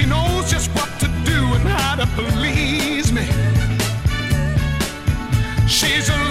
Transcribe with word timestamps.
She 0.00 0.06
knows 0.06 0.50
just 0.50 0.70
what 0.70 0.88
to 1.00 1.08
do 1.26 1.38
and 1.56 1.68
how 1.68 1.96
to 1.96 2.06
please 2.16 3.12
me. 3.12 3.26
She's 5.68 6.08
a 6.08 6.29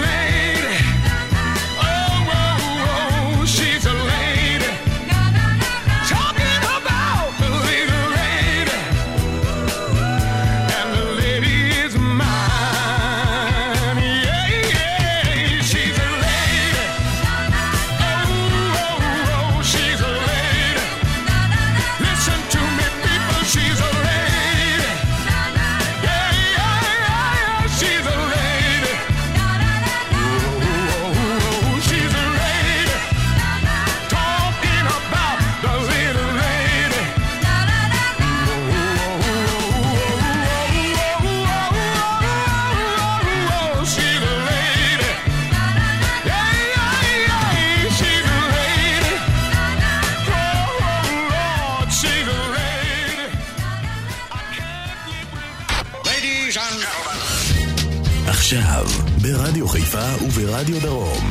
בחיפה 59.90 60.24
וברדיו 60.24 60.80
דרום. 60.80 61.30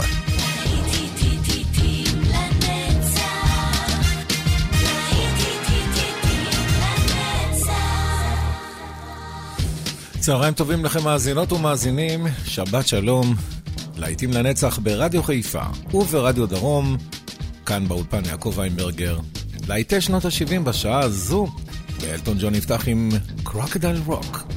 צהריים 10.20 10.54
טובים 10.54 10.86
לכם 10.86 11.04
מאזינות 11.04 11.52
ומאזינים, 11.52 12.28
שבת 12.46 12.88
שלום, 12.88 13.36
להיטים 13.98 14.32
לנצח 14.34 14.80
ברדיו 14.80 15.24
חיפה 15.24 15.64
וברדיו 15.94 16.46
דרום, 16.46 16.98
כאן 17.66 17.88
באולפן 17.88 18.26
יעקב 18.26 18.60
איינברגר. 18.60 19.20
להיטי 19.68 20.02
שנות 20.02 20.26
ה-70 20.26 20.60
בשעה 20.60 21.00
הזו, 21.00 21.48
ואלטון 22.00 22.38
ג'ון 22.40 22.54
נפתח 22.54 22.88
עם 22.88 23.10
קרוקדל 23.44 24.02
רוק. 24.06 24.49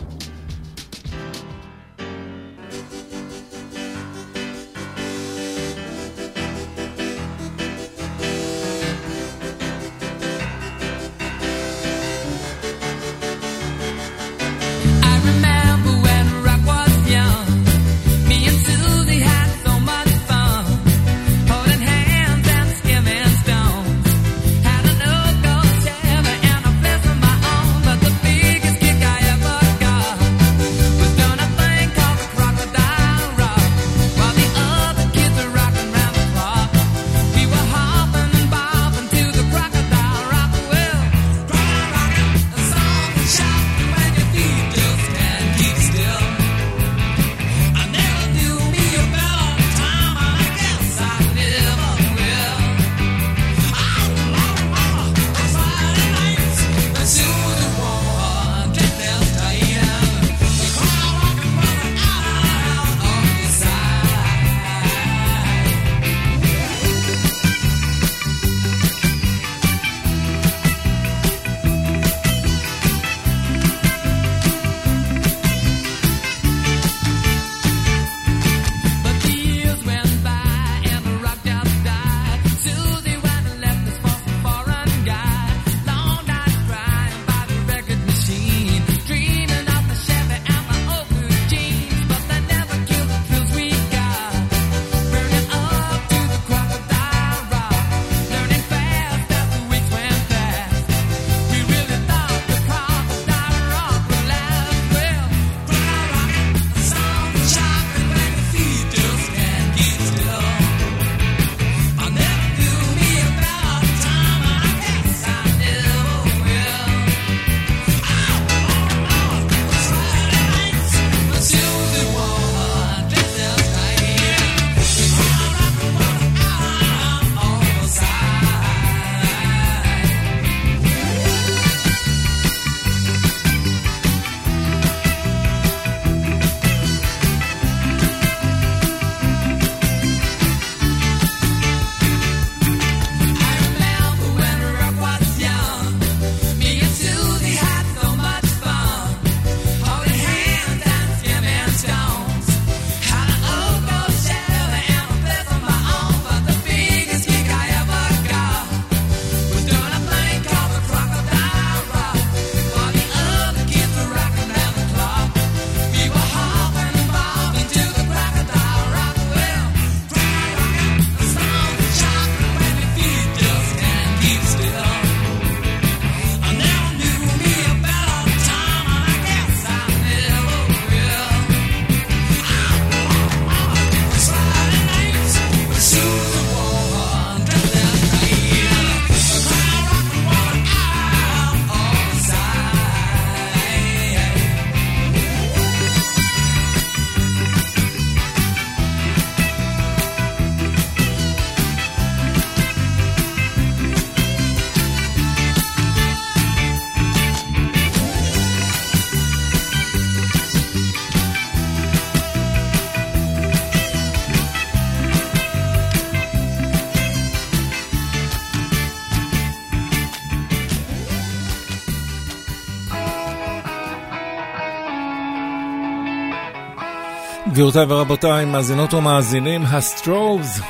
גבירותיי 227.52 227.84
ורבותיי, 227.88 228.44
מאזינות 228.44 228.94
ומאזינים, 228.94 229.62
הסטרובס, 229.62 230.60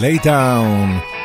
לייטאון. 0.00 1.19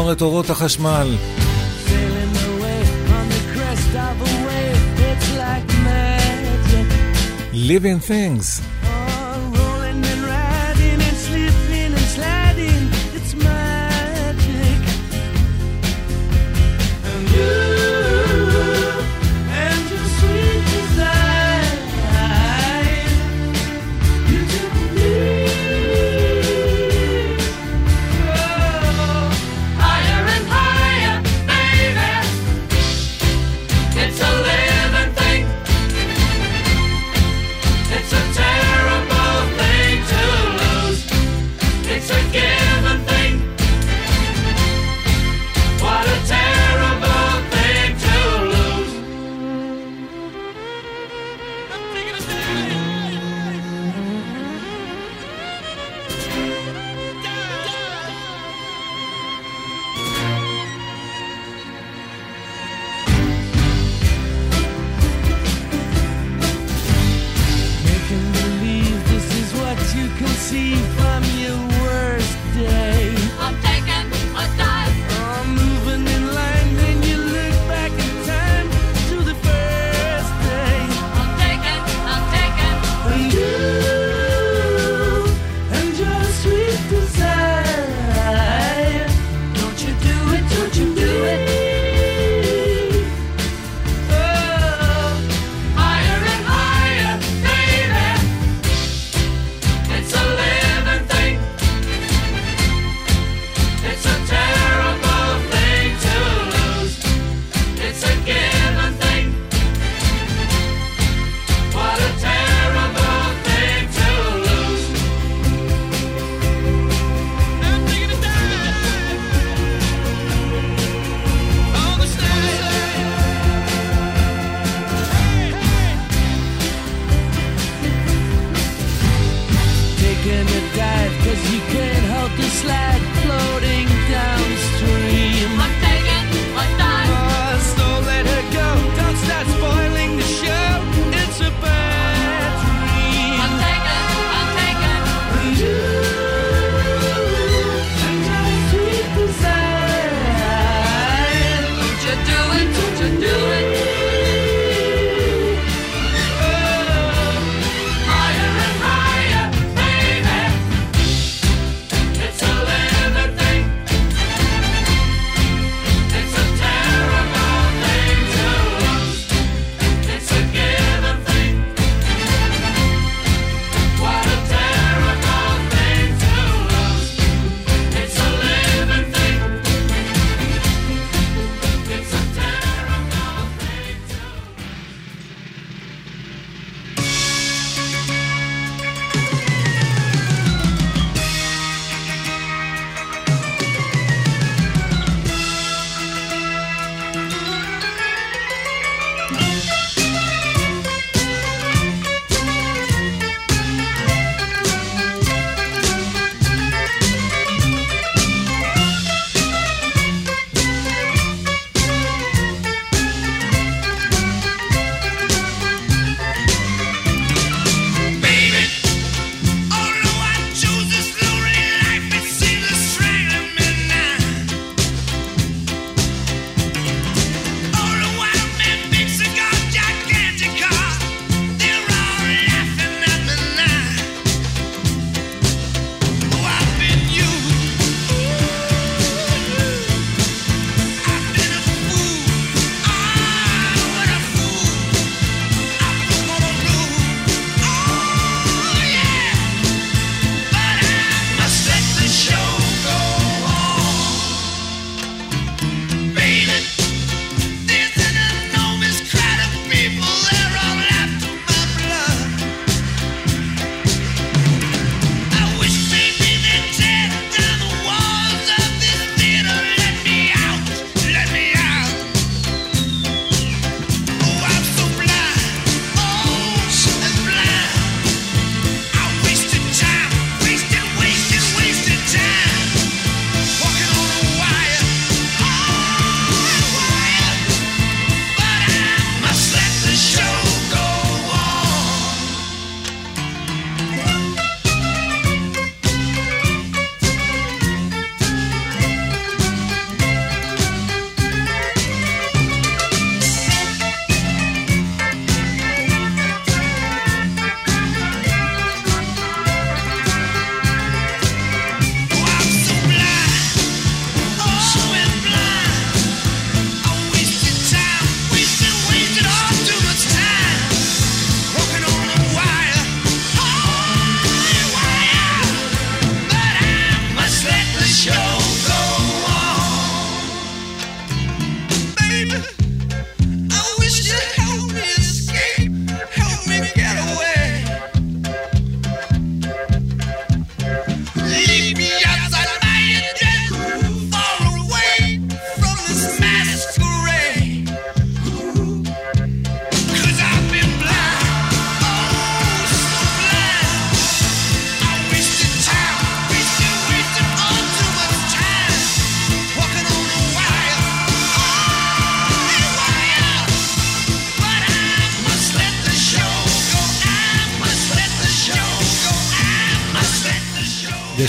לשמור 0.00 0.12
את 0.12 0.22
אורות 0.22 0.50
החשמל. 0.50 1.16
Living 7.52 8.00
Things 8.08 8.79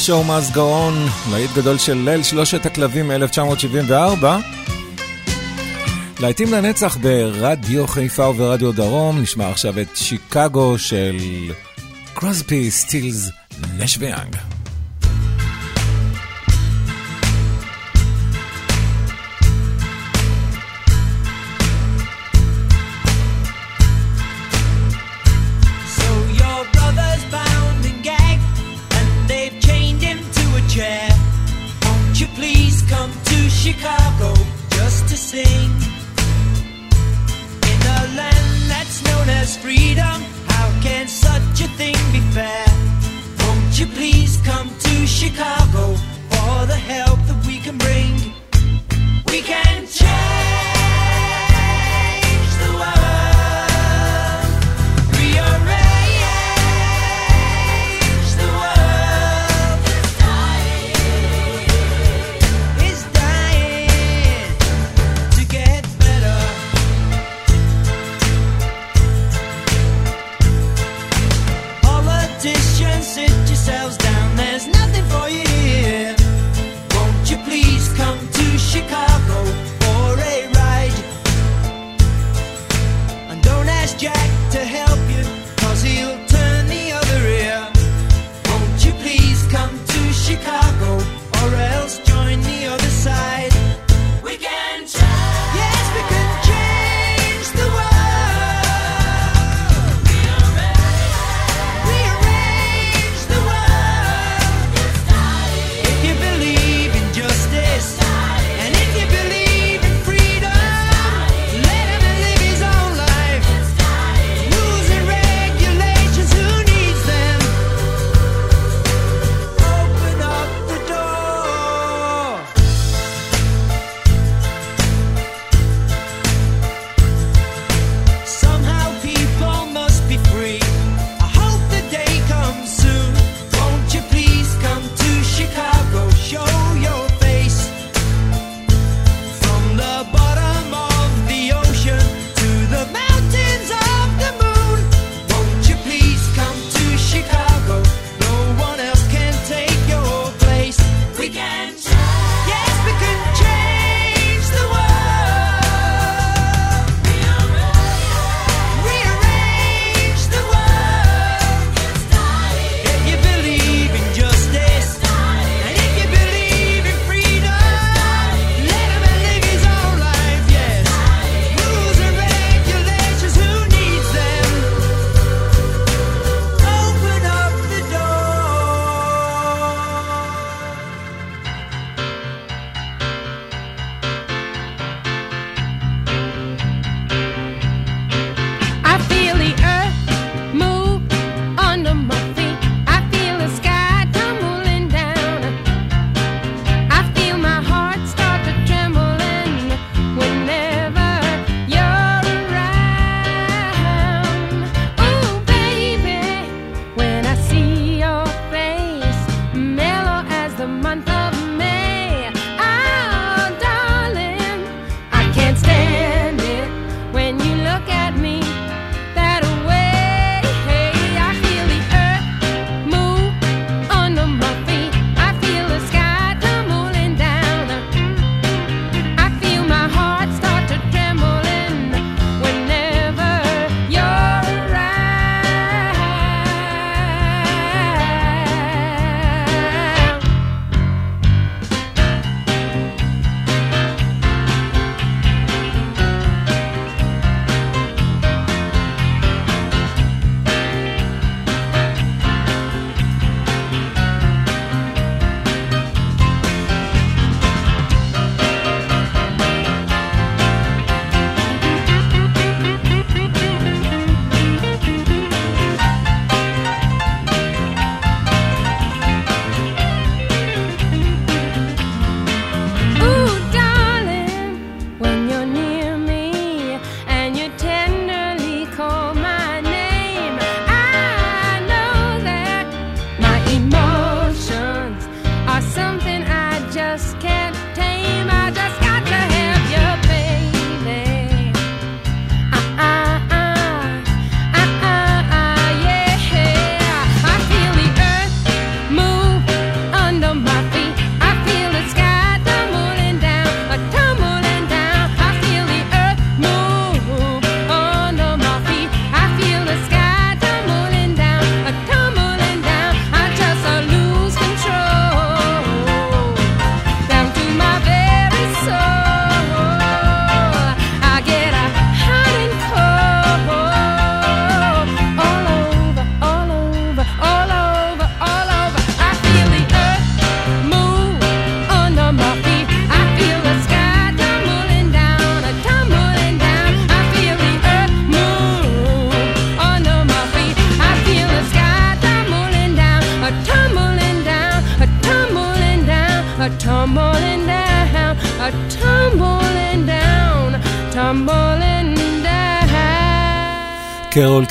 show 0.07 0.23
must 0.27 0.53
go 0.53 0.57
on, 0.57 1.31
להיט 1.31 1.51
גדול 1.55 1.77
של 1.77 1.93
ליל 2.05 2.23
שלושת 2.23 2.65
הכלבים 2.65 3.07
מ-1974. 3.07 4.25
להיטים 6.19 6.51
לנצח 6.51 6.97
ברדיו 7.01 7.87
חיפה 7.87 8.27
וברדיו 8.27 8.71
דרום, 8.71 9.21
נשמע 9.21 9.49
עכשיו 9.49 9.79
את 9.79 9.87
שיקגו 9.95 10.79
של 10.79 11.17
קרוספי 12.13 12.71
סטילס 12.71 13.29
נשוויאנג. 13.77 14.50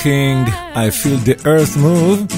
קינג, 0.00 0.48
I 0.74 0.90
feel 0.90 1.28
the 1.28 1.46
earth 1.46 1.76
move. 1.76 2.34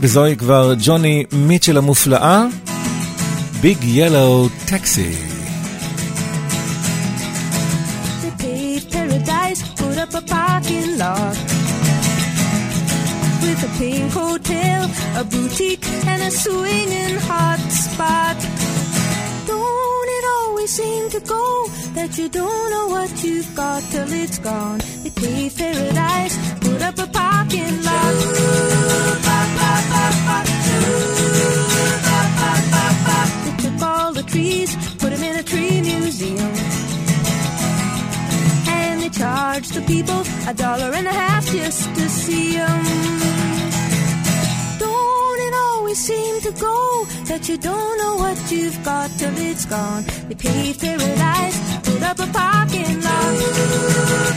וזוהי 0.00 0.36
כבר 0.36 0.74
ג'וני 0.84 1.24
מיטשל 1.32 1.78
המופלאה, 1.78 2.46
ביג 3.60 3.84
ילו 3.84 4.48
טקסי. 4.66 5.14
They 8.22 8.42
paved 8.42 8.92
paradise, 8.92 9.62
put 9.80 9.96
up 10.04 10.14
a 10.14 10.22
parking 10.32 10.98
lot. 11.02 11.36
With 13.42 13.68
a 13.68 13.70
pink 13.78 14.12
hotel, 14.12 14.82
a 15.20 15.24
boutique, 15.32 15.86
and 16.10 16.20
a 16.28 16.32
swinging 16.42 17.16
hot 17.28 17.62
spot. 17.84 18.38
Don't 19.50 20.08
it 20.18 20.24
always 20.38 20.70
seem 20.80 21.04
to 21.16 21.20
go 21.34 21.44
that 21.96 22.10
you 22.18 22.28
don't 22.40 22.68
know 22.74 22.86
what 22.94 23.10
you've 23.24 23.52
got 23.62 23.80
till 23.92 24.10
it's 24.22 24.40
gone? 24.50 24.80
Paved 25.19 25.57
paradise, 25.57 26.37
put 26.59 26.81
up 26.83 26.99
a 26.99 27.07
parking 27.07 27.83
lot. 27.83 28.13
They 33.45 33.53
took 33.63 33.81
all 33.81 34.13
the 34.13 34.23
trees, 34.23 34.75
put 34.97 35.09
them 35.09 35.23
in 35.23 35.35
a 35.37 35.43
tree 35.43 35.81
museum. 35.81 36.53
And 38.69 39.01
they 39.01 39.09
charged 39.09 39.73
the 39.73 39.81
people 39.87 40.21
a 40.47 40.53
dollar 40.53 40.93
and 40.93 41.07
a 41.07 41.13
half 41.13 41.47
just 41.47 41.95
to 41.95 42.09
see 42.09 42.53
them. 42.53 42.83
Don't 44.77 45.39
it 45.47 45.53
always 45.65 45.97
seem 45.97 46.41
to 46.41 46.51
go 46.51 47.05
that 47.25 47.49
you 47.49 47.57
don't 47.57 47.97
know 47.97 48.17
what 48.17 48.51
you've 48.51 48.83
got 48.85 49.09
till 49.17 49.35
it's 49.35 49.65
gone? 49.65 50.05
They 50.27 50.35
paved 50.35 50.79
paradise, 50.79 51.57
put 51.83 52.03
up 52.03 52.19
a 52.19 52.27
parking 52.27 53.01
lot. 53.01 54.36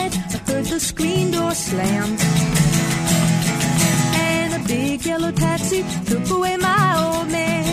the 0.71 0.79
screen 0.79 1.31
door 1.31 1.51
slammed. 1.53 2.21
And 4.15 4.53
a 4.53 4.67
big 4.67 5.05
yellow 5.05 5.31
taxi 5.33 5.83
took 6.05 6.29
away 6.29 6.55
my 6.55 6.85
old 7.03 7.29
man. 7.29 7.65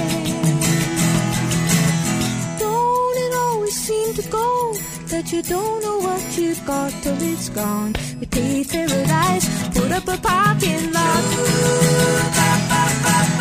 Don't 2.59 3.19
it 3.25 3.33
always 3.45 3.77
seem 3.87 4.15
to 4.15 4.23
go 4.39 4.75
that 5.13 5.31
you 5.33 5.43
don't 5.43 5.81
know 5.85 5.99
what 6.09 6.23
you've 6.39 6.67
got 6.67 6.91
till 7.03 7.23
it's 7.33 7.49
gone? 7.51 7.95
We 8.19 8.27
paved 8.27 8.71
paradise, 8.71 9.47
put 9.79 9.93
up 9.93 10.09
a 10.09 10.19
parking 10.31 10.93
lot. 10.97 11.25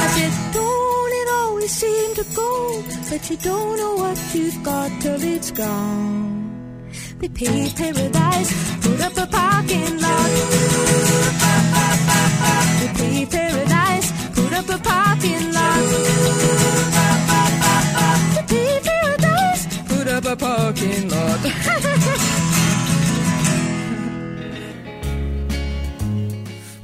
I 0.04 0.08
said, 0.16 0.34
don't 0.54 1.14
it 1.22 1.30
always 1.42 1.72
seem 1.72 2.14
to 2.20 2.26
go 2.36 2.82
that 3.10 3.28
you 3.32 3.38
don't 3.38 3.76
know 3.82 3.96
what 4.04 4.20
you've 4.36 4.62
got 4.64 4.92
till 5.02 5.24
it's 5.24 5.50
gone? 5.50 6.37
We 7.22 7.28
paved 7.30 7.76
paradise, 7.78 8.50
put 8.84 9.00
up 9.08 9.18
a 9.18 9.26
parking 9.38 9.94
lot. 10.04 10.30
We 12.80 12.88
paved 13.00 13.32
paradise, 13.32 14.08
put 14.36 14.54
up 14.60 14.70
a 14.70 14.78
parking 14.90 15.46
lot. 15.58 15.82
We 18.34 18.42
paved 18.52 18.86
paradise, 18.90 19.64
put 19.90 20.08
up 20.16 20.26
a 20.26 20.36
parking 20.46 21.10
lot. 21.14 21.42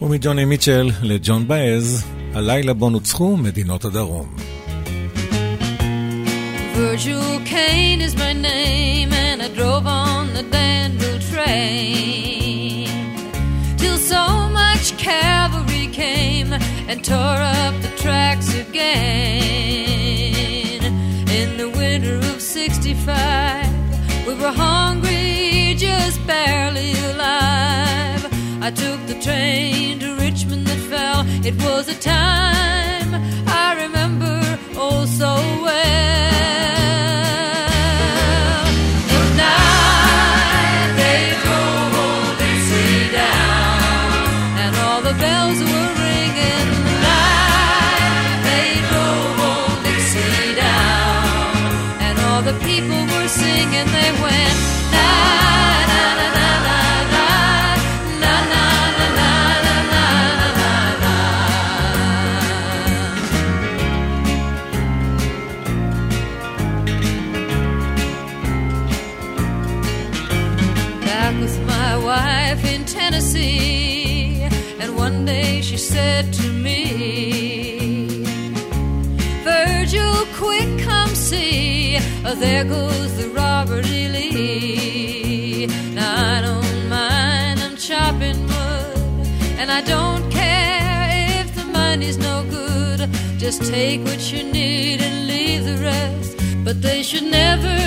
ומג'וני 0.01 0.45
מיטשל 0.45 0.91
לג'ון 1.01 1.47
באז, 1.47 2.03
הלילה 2.33 2.73
בו 2.73 2.89
נוצחו 2.89 3.37
מדינות 3.37 3.85
הדרום. 3.85 4.52
Virgil 6.73 7.39
Caine 7.45 8.01
is 8.01 8.15
my 8.15 8.33
name, 8.33 9.13
and 9.13 9.43
I 9.43 9.47
drove 9.49 9.85
on 9.85 10.33
the 10.33 10.41
Danville 10.41 11.19
train 11.19 12.87
till 13.77 13.97
Stoneman's 13.97 14.91
cavalry 14.97 15.87
came 15.87 16.51
and 16.51 17.03
tore 17.05 17.17
up 17.17 17.79
the 17.81 17.89
tracks 17.97 18.53
again. 18.55 18.83
In 21.29 21.57
the 21.57 21.69
winter 21.69 22.17
of 22.17 22.41
'65, 22.41 24.27
we 24.27 24.33
were 24.33 24.51
hungry, 24.51 25.75
just 25.77 26.25
barely 26.25 26.93
alive. 27.11 28.25
I 28.61 28.71
took 28.71 29.05
the 29.05 29.19
train 29.21 29.99
to 29.99 30.15
Richmond 30.15 30.65
that 30.65 30.79
fell. 30.89 31.23
It 31.45 31.55
was 31.63 31.87
a 31.87 31.95
time 31.99 33.13
I 33.47 33.75
remember 33.83 34.42
oh 34.85 35.05
so 35.05 35.33
well. 35.63 36.82
Said 76.13 76.33
to 76.33 76.47
me, 76.67 76.83
Virgil, 79.43 80.15
quick, 80.41 80.69
come 80.87 81.13
see, 81.29 81.97
oh, 82.25 82.35
there 82.35 82.65
goes 82.65 83.09
the 83.19 83.29
Robert 83.29 83.85
E. 83.87 84.03
Lee. 84.15 85.67
Now 85.97 86.13
I 86.35 86.41
don't 86.47 86.75
mind, 86.97 87.57
I'm 87.65 87.77
chopping 87.89 88.39
wood, 88.51 89.27
and 89.59 89.67
I 89.79 89.81
don't 89.95 90.23
care 90.29 91.39
if 91.39 91.47
the 91.59 91.65
money's 91.81 92.17
no 92.29 92.35
good. 92.57 92.99
Just 93.43 93.59
take 93.75 93.99
what 94.07 94.21
you 94.31 94.41
need 94.43 95.01
and 95.07 95.15
leave 95.33 95.63
the 95.71 95.77
rest. 95.91 96.31
But 96.65 96.81
they 96.87 97.01
should 97.09 97.27
never 97.43 97.77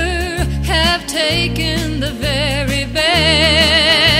have 0.75 1.01
taken 1.07 2.01
the 2.01 2.13
very 2.29 2.85
best. 2.99 4.16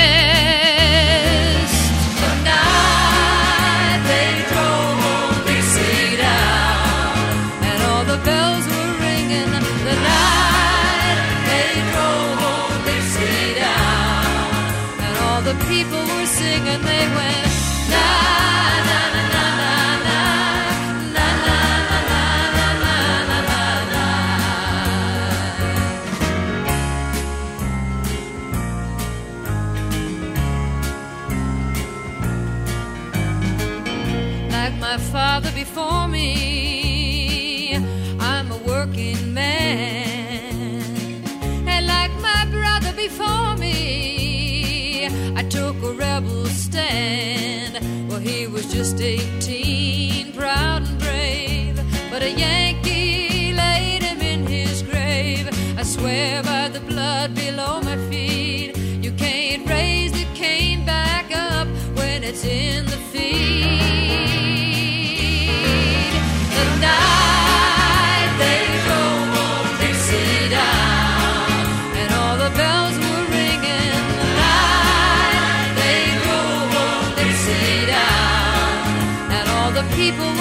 eighteen, 49.07 50.33
proud 50.33 50.83
and 50.89 50.99
brave, 50.99 51.77
but 52.11 52.23
a 52.23 52.31
Yankee 52.31 53.53
laid 53.53 54.03
him 54.03 54.21
in 54.21 54.47
his 54.47 54.83
grave. 54.83 55.49
I 55.79 55.85
swear 55.85 56.43
by 56.43 56.69
the 56.69 56.81
blood 56.81 57.35
below 57.35 57.81
my 57.81 57.97
feet, 58.11 58.77
you 58.77 59.13
can't 59.13 59.69
raise 59.69 60.13
the 60.13 60.27
Caine 60.35 60.85
back 60.85 61.27
up 61.35 61.69
when 61.97 62.25
it's 62.25 62.45
in 62.45 62.85
the 62.87 62.96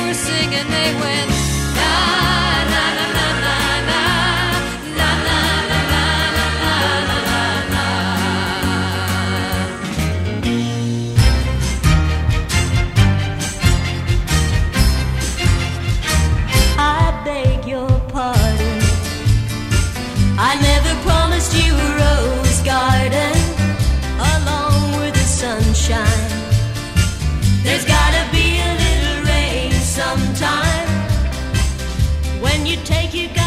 were 0.05 0.13
singing, 0.13 0.69
they 0.69 0.93
went. 1.01 1.44
take, 32.83 33.13
you 33.13 33.27
guys. 33.29 33.44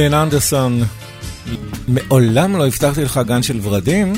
לין 0.00 0.14
אנדרסון, 0.14 0.82
מעולם 1.88 2.56
לא 2.56 2.66
הבטחתי 2.66 3.04
לך 3.04 3.20
גן 3.26 3.42
של 3.42 3.58
ורדים, 3.62 4.12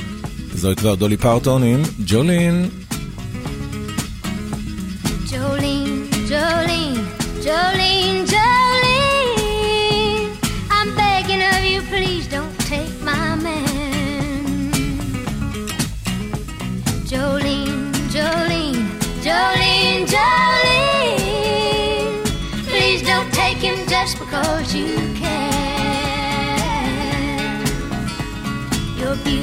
זוהי 0.54 0.76
כבר 0.76 0.94
דולי 0.94 1.16
פרטון 1.16 1.62
עם 1.62 1.82
ג'ולין. 2.06 2.68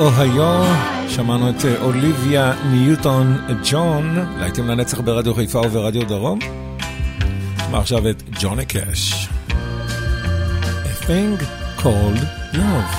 אוהיו, 0.00 0.64
שמענו 1.08 1.50
את 1.50 1.64
אה, 1.64 1.82
אוליביה 1.82 2.52
ניוטון 2.70 3.36
ג'ון, 3.70 4.18
להיטים 4.38 4.68
לנצח 4.68 5.00
ברדיו 5.00 5.34
חיפה 5.34 5.58
וברדיו 5.58 6.04
דרום. 6.04 6.38
נשמע 7.56 7.78
עכשיו 7.78 8.10
את 8.10 8.22
ג'וני 8.40 8.66
קאש. 8.66 9.28
A 10.84 11.04
thing 11.06 11.38
called 11.82 12.20
love. 12.60 12.92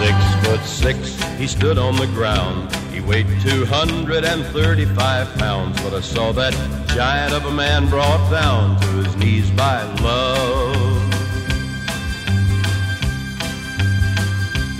Six 0.00 0.18
foot 0.42 0.64
six, 0.82 0.98
he 1.40 1.46
stood 1.56 1.78
on 1.86 1.94
the 2.04 2.10
ground. 2.18 2.60
He 2.94 3.00
weighed 3.10 3.28
235 3.42 5.34
pounds, 5.42 5.74
but 5.82 5.92
I 6.00 6.02
saw 6.14 6.26
that 6.40 6.54
giant 6.96 7.32
of 7.38 7.42
a 7.52 7.54
man 7.64 7.80
brought 7.94 8.24
down 8.40 8.62
to 8.82 8.88
his 9.02 9.12
knees 9.20 9.48
by 9.62 9.76
love. 10.08 10.73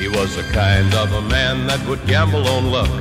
He 0.05 0.11
was 0.11 0.37
the 0.37 0.43
kind 0.53 0.93
of 0.93 1.11
a 1.15 1.23
man 1.23 1.67
that 1.67 1.81
would 1.89 2.05
gamble 2.07 2.47
on 2.47 2.71
luck, 2.71 2.93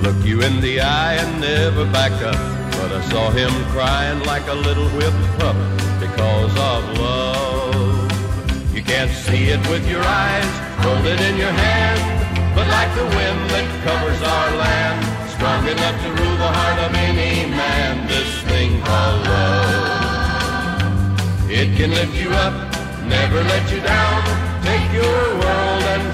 look 0.00 0.14
you 0.24 0.42
in 0.42 0.60
the 0.60 0.80
eye 0.80 1.14
and 1.14 1.40
never 1.40 1.84
back 1.90 2.12
up. 2.22 2.38
But 2.78 2.92
I 2.92 3.02
saw 3.10 3.30
him 3.30 3.50
crying 3.74 4.20
like 4.30 4.46
a 4.46 4.54
little 4.54 4.88
whipped 4.90 5.26
pup 5.40 5.56
because 5.98 6.54
of 6.54 6.80
love. 7.02 8.06
You 8.72 8.80
can't 8.80 9.10
see 9.10 9.50
it 9.54 9.58
with 9.68 9.90
your 9.90 10.04
eyes, 10.04 10.52
hold 10.86 11.04
it 11.04 11.20
in 11.20 11.36
your 11.36 11.50
hand, 11.50 12.54
but 12.54 12.68
like 12.68 12.94
the 12.94 13.06
wind 13.18 13.40
that 13.50 13.66
covers 13.82 14.22
our 14.22 14.50
land, 14.62 15.02
strong 15.34 15.66
enough 15.66 15.98
to 16.04 16.10
rule 16.14 16.38
the 16.46 16.52
heart 16.58 16.78
of 16.86 16.94
any 16.94 17.50
man, 17.50 18.06
this 18.06 18.30
thing 18.46 18.70
called 18.86 19.26
love. 19.34 19.90
It 21.50 21.74
can 21.76 21.90
lift 21.90 22.14
you 22.14 22.30
up, 22.46 22.54
never 23.02 23.42
let 23.42 23.68
you 23.72 23.80
down, 23.80 24.22
take 24.62 24.92
your 24.94 25.38
world 25.42 25.65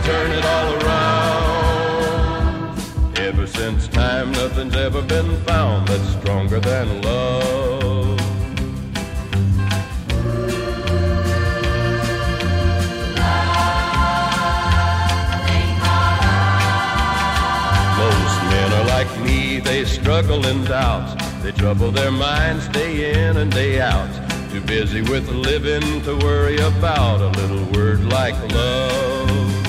turn 0.05 0.30
it 0.32 0.44
all 0.44 0.74
around. 0.82 1.18
Ever 3.18 3.46
since 3.46 3.86
time, 3.88 4.32
nothing's 4.32 4.74
ever 4.76 5.03
been 5.03 5.36
found 5.44 5.88
that's 5.88 6.09
stronger 6.20 6.59
than 6.61 7.03
love. 7.03 8.18
Most 17.98 18.36
men 18.50 18.72
are 18.72 18.86
like 18.86 19.20
me, 19.20 19.61
they 19.61 19.84
struggle 19.84 20.44
in 20.46 20.64
doubts. 20.64 21.14
They 21.42 21.53
trouble 21.53 21.90
their 21.90 22.11
minds 22.11 22.68
day 22.68 23.12
in 23.12 23.36
and 23.36 23.50
day 23.53 23.80
out. 23.80 24.11
Too 24.50 24.61
busy 24.61 25.03
with 25.03 25.28
living 25.28 26.03
to 26.03 26.16
worry 26.16 26.59
about 26.59 27.20
a 27.20 27.28
little 27.40 27.64
word 27.72 28.05
like 28.05 28.36
love. 28.53 29.61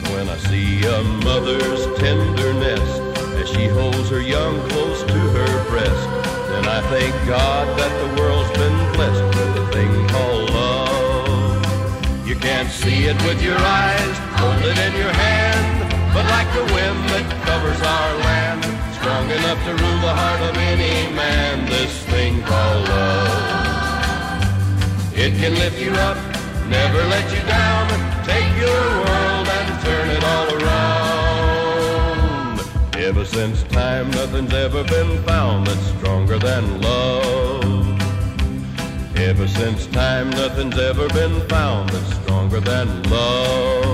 But 0.00 0.12
when 0.12 0.28
I 0.30 0.38
see 0.38 0.80
a 0.86 1.02
mother's 1.28 1.84
tenderness 1.98 2.88
as 3.36 3.48
she 3.50 3.66
holds 3.66 4.08
her 4.08 4.20
young 4.20 4.58
close 4.70 5.02
to 5.02 5.18
her 5.36 5.68
breast, 5.68 6.04
then 6.48 6.64
I 6.64 6.80
thank 6.88 7.12
God 7.28 7.68
that 7.78 7.92
the 8.00 8.08
world's 8.20 8.48
been 8.56 8.78
blessed 8.94 9.24
with 9.36 9.60
a 9.60 9.66
thing 9.72 9.92
called 10.08 10.48
love. 10.50 12.26
You 12.26 12.34
can't 12.36 12.70
see 12.70 13.08
it 13.12 13.16
with 13.28 13.42
your 13.42 13.58
eyes, 13.58 14.16
hold 14.40 14.64
it 14.64 14.78
in 14.78 14.94
your 14.96 15.12
hand, 15.12 15.92
but 16.14 16.24
like 16.32 16.48
the 16.54 16.64
wind 16.72 17.00
that 17.12 17.26
covers 17.44 17.80
our 17.82 18.12
land, 18.24 18.64
strong 18.96 19.28
enough 19.28 19.60
to 19.66 19.72
rule 19.84 20.00
the 20.00 20.14
heart 20.16 20.40
of 20.48 20.56
any 20.56 21.12
man, 21.14 21.66
this 21.66 21.92
thing 22.06 22.40
called 22.44 22.88
love. 22.88 24.44
It 25.14 25.36
can 25.36 25.52
lift 25.56 25.78
you 25.78 25.92
up, 25.92 26.16
never 26.68 27.02
let 27.04 27.30
you 27.34 27.42
down, 27.44 28.24
take 28.24 28.48
your 28.56 29.04
world 29.04 29.19
Ever 33.10 33.24
since 33.24 33.64
time, 33.64 34.08
nothing's 34.12 34.54
ever 34.54 34.84
been 34.84 35.20
found 35.24 35.66
that's 35.66 35.84
stronger 35.98 36.38
than 36.38 36.80
love. 36.80 38.00
Ever 39.16 39.48
since 39.48 39.88
time, 39.88 40.30
nothing's 40.30 40.78
ever 40.78 41.08
been 41.08 41.40
found 41.48 41.88
that's 41.88 42.14
stronger 42.22 42.60
than 42.60 43.02
love. 43.10 43.89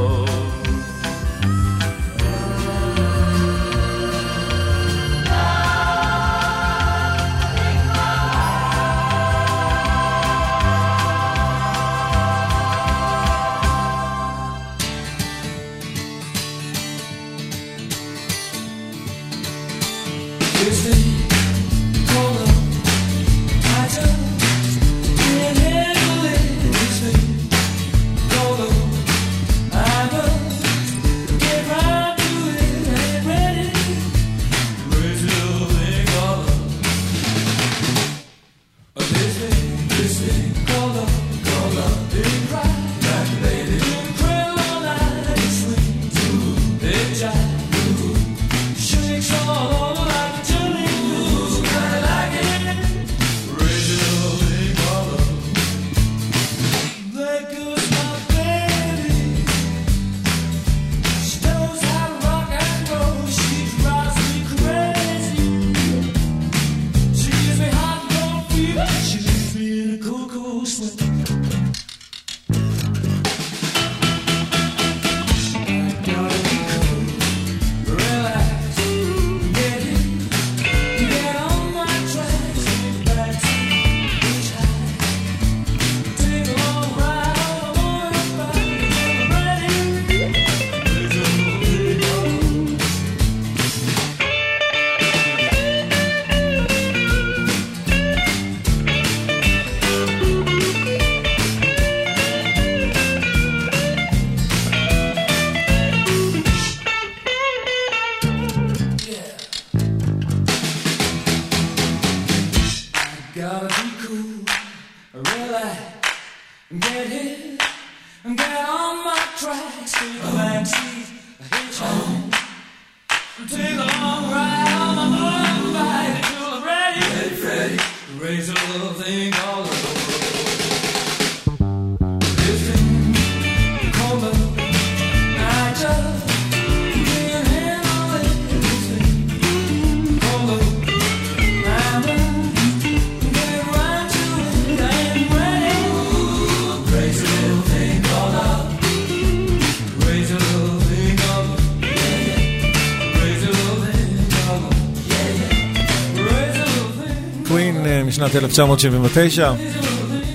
משנת 158.17 158.35
1979, 158.37 159.55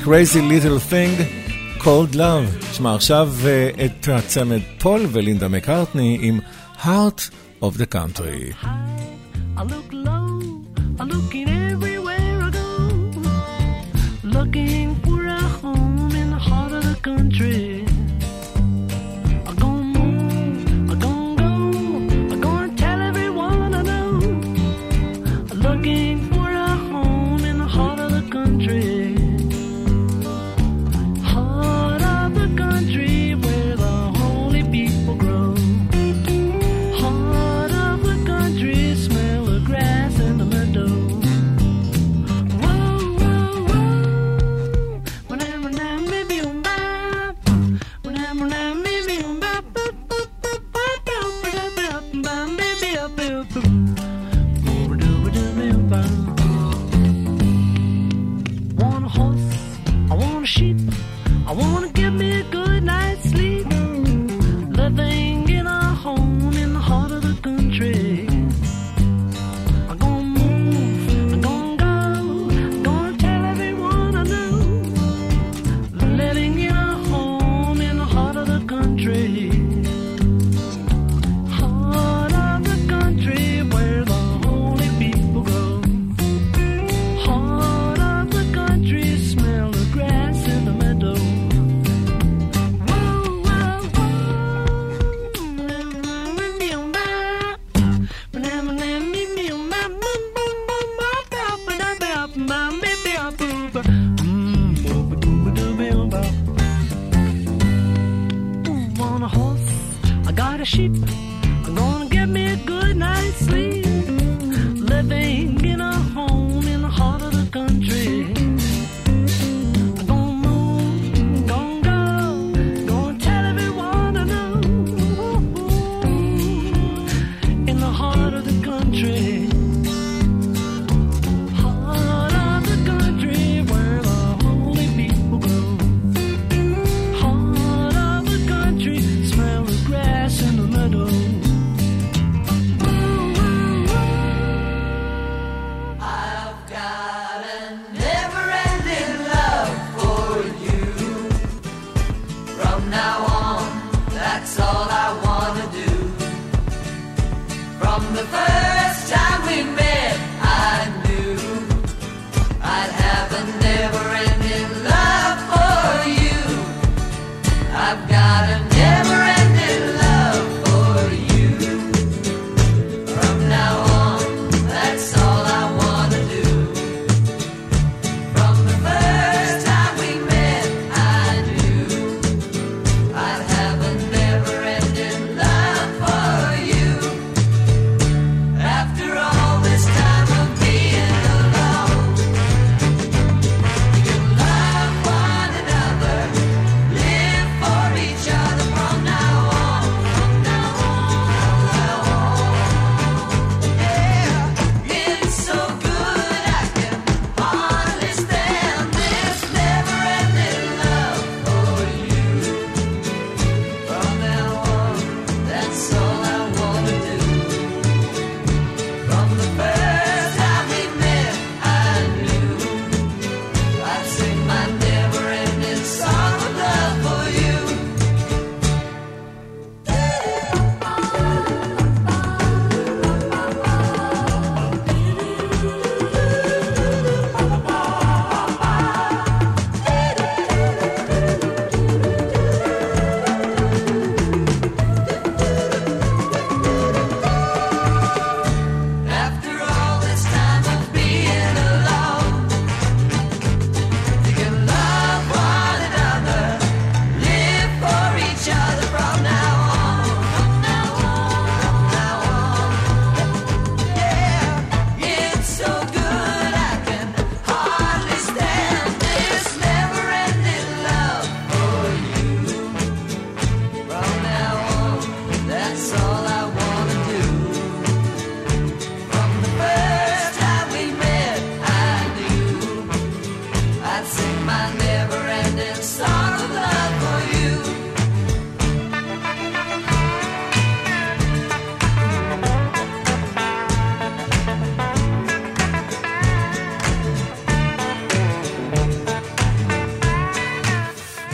Crazy 0.03 0.41
Little 0.51 0.91
Thing, 0.91 1.21
Cold 1.83 2.15
Love. 2.15 2.73
שמע, 2.73 2.95
עכשיו 2.95 3.33
את 3.85 4.07
הצמד 4.07 4.59
פול 4.79 5.07
ולינדה 5.11 5.47
מקארטני 5.47 6.17
עם 6.21 6.39
Heart 6.83 7.29
of 7.61 7.77
the 7.77 7.95
Country. 7.95 8.65
Heart. 8.65 8.70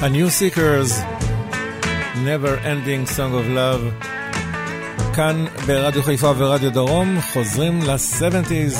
A 0.08 0.10
New 0.10 0.30
Seekers, 0.30 0.92
Never 2.30 2.56
Ending 2.72 3.06
Song 3.06 3.34
of 3.34 3.48
Love. 3.60 4.06
כאן 5.16 5.46
ברדיו 5.66 6.04
חיפה 6.04 6.32
ורדיו 6.38 6.72
דרום, 6.72 7.18
חוזרים 7.34 7.82
ל-70's. 7.82 8.78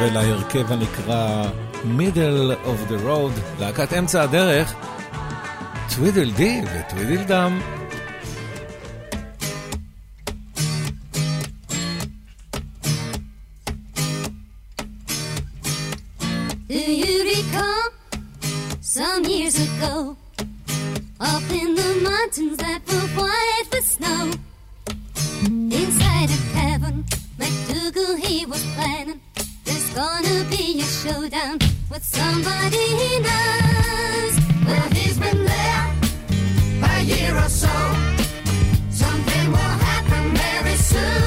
ולהרכב 0.00 0.72
הנקרא 0.72 1.44
Middle 1.98 2.66
of 2.66 2.90
the 2.90 3.06
Road, 3.06 3.60
להקת 3.60 3.92
אמצע 3.92 4.22
הדרך, 4.22 4.74
טווידל 5.94 6.30
די 6.30 6.60
וטווידל 6.74 7.24
דם. 7.24 7.60
ago. 19.58 20.16
Up 21.20 21.42
in 21.50 21.74
the 21.74 22.00
mountains 22.02 22.56
that 22.58 22.80
were 22.86 23.08
white 23.20 23.64
with 23.72 23.84
snow. 23.84 24.30
Inside 25.44 26.30
a 26.30 26.52
cavern, 26.52 27.04
MacDougall 27.38 28.16
he 28.16 28.44
was 28.46 28.62
planning. 28.74 29.20
There's 29.64 29.90
gonna 29.94 30.44
be 30.50 30.80
a 30.80 30.84
showdown 30.84 31.58
with 31.90 32.04
somebody 32.04 32.84
he 33.00 33.18
knows. 33.20 34.34
Well, 34.66 34.88
he's 34.90 35.18
been 35.18 35.44
there 35.44 35.94
a 36.82 37.02
year 37.02 37.36
or 37.36 37.48
so. 37.48 37.74
Something 38.90 39.46
will 39.52 39.76
happen 39.88 40.36
very 40.36 40.76
soon. 40.76 41.25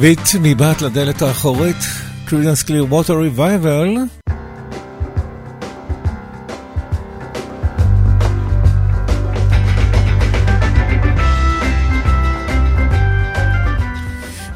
ביט 0.00 0.20
מבעט 0.42 0.82
לדלת 0.82 1.22
האחורית, 1.22 1.76
קרידנס 2.24 2.62
קליר 2.62 2.84
ווטר 2.84 3.20
ריבייבל. 3.20 3.96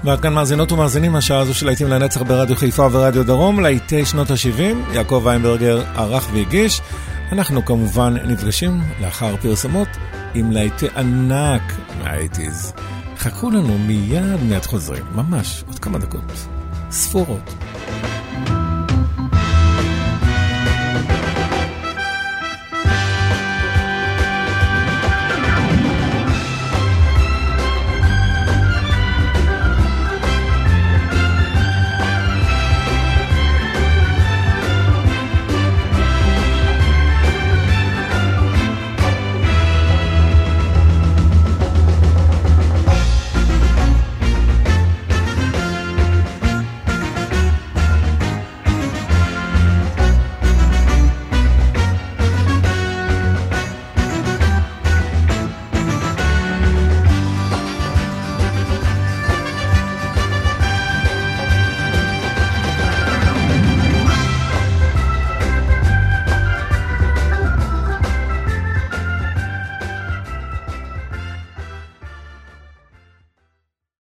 וכאן 0.04 0.32
מאזינות 0.32 0.72
ומאזינים, 0.72 1.16
השעה 1.16 1.38
הזו 1.38 1.54
של 1.54 1.66
להיטים 1.66 1.88
לנצח 1.88 2.22
ברדיו 2.22 2.56
חיפה 2.56 2.88
ורדיו 2.92 3.26
דרום, 3.26 3.60
להיטי 3.60 4.06
שנות 4.06 4.30
ה-70, 4.30 4.94
יעקב 4.94 5.22
ויינברגר 5.24 5.82
ערך 5.96 6.28
והגיש. 6.32 6.80
אנחנו 7.32 7.64
כמובן 7.64 8.14
נפגשים 8.24 8.80
לאחר 9.00 9.36
פרסומות 9.36 9.88
עם 10.34 10.52
להיטי 10.52 10.86
ענק 10.96 11.62
מהאייטיז. 11.98 12.72
חכו 13.22 13.50
לנו 13.50 13.78
מיד 13.78 14.42
מיד 14.48 14.64
חוזרים, 14.64 15.04
ממש, 15.14 15.64
עוד 15.66 15.78
כמה 15.78 15.98
דקות. 15.98 16.46
ספורות. 16.90 17.54